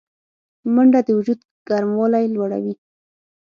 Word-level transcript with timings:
منډه 0.73 0.99
د 1.05 1.09
وجود 1.17 1.39
ګرموالی 1.69 2.25
لوړوي 2.35 2.73